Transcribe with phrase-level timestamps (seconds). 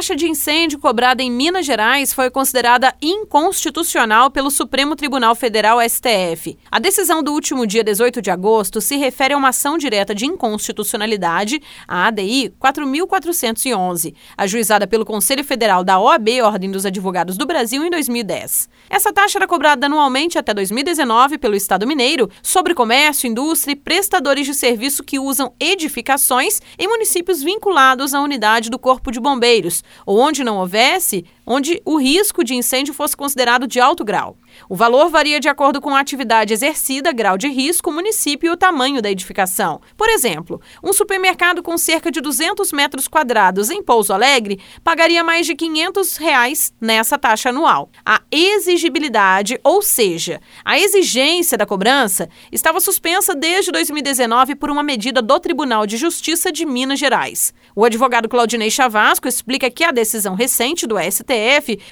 [0.00, 6.56] taxa de incêndio cobrada em Minas Gerais foi considerada inconstitucional pelo Supremo Tribunal Federal STF.
[6.70, 10.24] A decisão do último dia 18 de agosto se refere a uma ação direta de
[10.24, 17.84] inconstitucionalidade, a ADI 4411, ajuizada pelo Conselho Federal da OAB, Ordem dos Advogados do Brasil,
[17.84, 18.70] em 2010.
[18.88, 24.46] Essa taxa era cobrada anualmente até 2019 pelo Estado mineiro sobre comércio, indústria e prestadores
[24.46, 30.18] de serviço que usam edificações em municípios vinculados à unidade do Corpo de Bombeiros, ou
[30.18, 34.36] onde não houvesse, onde o risco de incêndio fosse considerado de alto grau.
[34.68, 38.56] O valor varia de acordo com a atividade exercida, grau de risco, município e o
[38.56, 39.80] tamanho da edificação.
[39.96, 45.46] Por exemplo, um supermercado com cerca de 200 metros quadrados em Pouso Alegre pagaria mais
[45.46, 47.90] de 500 reais nessa taxa anual.
[48.04, 55.22] A exigibilidade, ou seja, a exigência da cobrança, estava suspensa desde 2019 por uma medida
[55.22, 57.52] do Tribunal de Justiça de Minas Gerais.
[57.74, 61.39] O advogado Claudinei Chavasco explica que a decisão recente do STF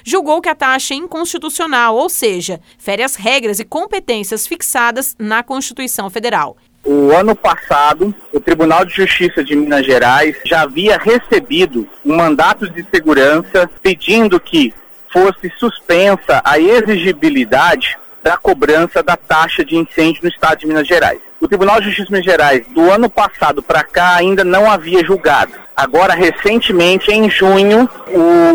[0.03, 5.43] julgou que a taxa é inconstitucional, ou seja, fere as regras e competências fixadas na
[5.43, 6.57] Constituição Federal.
[6.83, 12.69] O ano passado, o Tribunal de Justiça de Minas Gerais já havia recebido um mandato
[12.69, 14.73] de segurança pedindo que
[15.11, 21.19] fosse suspensa a exigibilidade da cobrança da taxa de incêndio no estado de Minas Gerais.
[21.39, 25.03] O Tribunal de Justiça de Minas Gerais, do ano passado para cá, ainda não havia
[25.03, 25.53] julgado.
[25.79, 27.89] Agora, recentemente, em junho,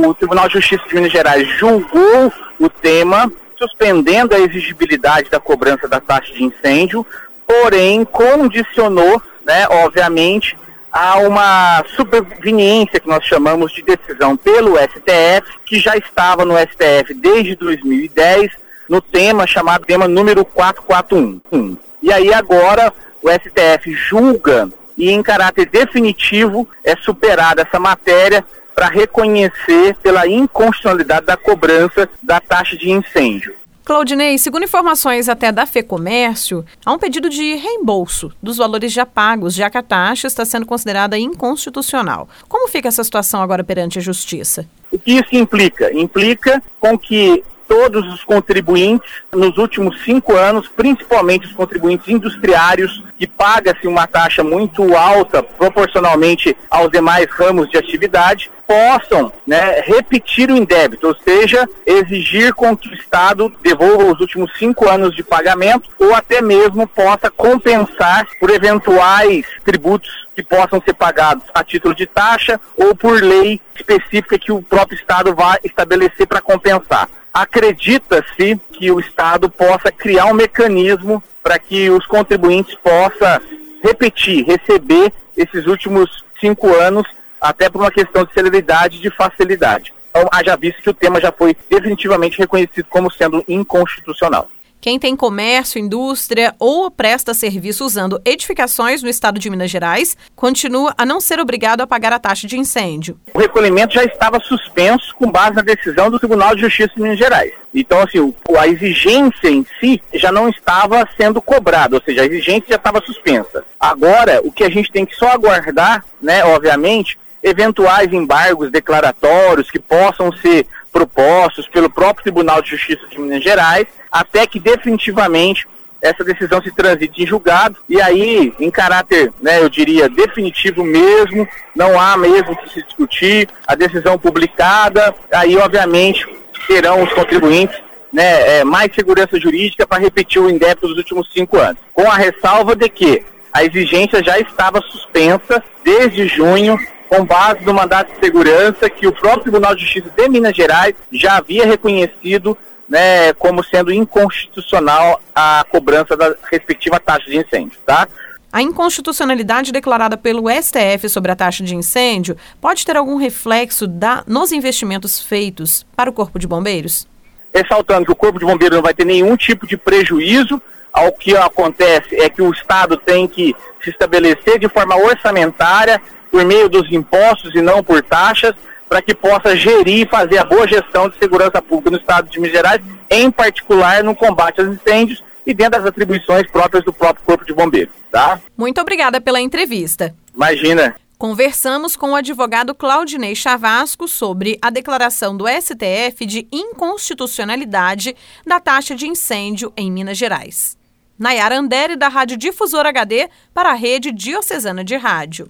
[0.07, 2.31] o Tribunal de Justiça de Minas Gerais julgou
[2.61, 7.07] o tema, suspendendo a exigibilidade da cobrança da taxa de incêndio,
[7.47, 10.55] porém condicionou, né, obviamente,
[10.93, 17.15] a uma superveniência que nós chamamos de decisão pelo STF, que já estava no STF
[17.15, 18.53] desde 2010,
[18.87, 21.79] no tema chamado tema número 441.
[22.03, 28.89] E aí agora o STF julga e em caráter definitivo é superada essa matéria para
[28.89, 33.55] reconhecer pela inconstitucionalidade da cobrança da taxa de incêndio.
[33.85, 39.55] Claudinei, segundo informações até da FEComércio, há um pedido de reembolso dos valores já pagos,
[39.55, 42.27] já que a taxa está sendo considerada inconstitucional.
[42.49, 44.67] Como fica essa situação agora perante a Justiça?
[44.91, 45.93] O que isso implica?
[45.93, 53.27] Implica com que todos os contribuintes nos últimos cinco anos, principalmente os contribuintes industriários, que
[53.27, 60.57] paga-se uma taxa muito alta proporcionalmente aos demais ramos de atividade, possam né, repetir o
[60.57, 65.91] indébito, ou seja, exigir com que o Estado devolva os últimos cinco anos de pagamento
[65.99, 72.07] ou até mesmo possa compensar por eventuais tributos que possam ser pagados a título de
[72.07, 78.93] taxa ou por lei específica que o próprio Estado vai estabelecer para compensar acredita-se que
[78.93, 83.41] o Estado possa criar um mecanismo para que os contribuintes possam
[83.83, 87.07] repetir, receber esses últimos cinco anos,
[87.41, 89.93] até por uma questão de celeridade e de facilidade.
[90.11, 94.49] Então, haja visto que o tema já foi definitivamente reconhecido como sendo inconstitucional.
[94.85, 100.93] Quem tem comércio, indústria ou presta serviço usando edificações no estado de Minas Gerais continua
[100.99, 103.19] a não ser obrigado a pagar a taxa de incêndio.
[103.33, 107.19] O recolhimento já estava suspenso com base na decisão do Tribunal de Justiça de Minas
[107.19, 107.55] Gerais.
[107.75, 112.67] Então, assim, a exigência em si já não estava sendo cobrada, ou seja, a exigência
[112.69, 113.65] já estava suspensa.
[113.81, 119.79] Agora, o que a gente tem que só aguardar, né, obviamente, eventuais embargos declaratórios que
[119.79, 125.67] possam ser propostos pelo próprio Tribunal de Justiça de Minas Gerais, até que definitivamente
[126.01, 131.49] essa decisão se transite em julgado e aí, em caráter, né, eu diria, definitivo mesmo,
[131.75, 136.29] não há mesmo que se discutir, a decisão publicada, aí obviamente
[136.69, 137.77] terão os contribuintes
[138.13, 141.79] né, é, mais segurança jurídica para repetir o indébito dos últimos cinco anos.
[141.93, 146.79] Com a ressalva de que a exigência já estava suspensa desde junho
[147.15, 150.95] com base no mandato de segurança que o próprio Tribunal de Justiça de Minas Gerais
[151.13, 152.59] já havia reconhecido
[152.89, 158.09] né, como sendo inconstitucional a cobrança da respectiva taxa de incêndio, tá?
[158.53, 164.23] A inconstitucionalidade declarada pelo STF sobre a taxa de incêndio pode ter algum reflexo da,
[164.27, 167.07] nos investimentos feitos para o Corpo de Bombeiros?
[167.55, 170.61] Ressaltando que o Corpo de Bombeiros não vai ter nenhum tipo de prejuízo,
[170.95, 176.01] ao que acontece é que o Estado tem que se estabelecer de forma orçamentária
[176.31, 178.55] por meio dos impostos e não por taxas,
[178.89, 182.39] para que possa gerir e fazer a boa gestão de segurança pública no estado de
[182.39, 182.81] Minas Gerais,
[183.11, 187.53] em particular no combate aos incêndios e dentro das atribuições próprias do próprio Corpo de
[187.53, 188.41] Bombeiros, tá?
[188.57, 190.15] Muito obrigada pela entrevista.
[190.35, 190.95] Imagina.
[191.19, 198.15] Conversamos com o advogado Claudinei Chavasco sobre a declaração do STF de inconstitucionalidade
[198.47, 200.77] da taxa de incêndio em Minas Gerais.
[201.19, 205.49] Nayara Andere, da Rádio Difusor HD, para a Rede Diocesana de Rádio.